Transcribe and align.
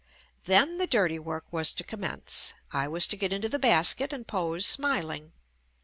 Then 0.45 0.79
the 0.79 0.87
dirty 0.87 1.19
work 1.19 1.53
was 1.53 1.73
to 1.73 1.83
com 1.83 1.99
mence. 1.99 2.55
I 2.71 2.87
was 2.87 3.05
to 3.05 3.15
get 3.15 3.31
into 3.31 3.47
the 3.49 3.59
basket 3.59 4.11
and 4.11 4.25
pose 4.27 4.65
smiling. 4.65 5.31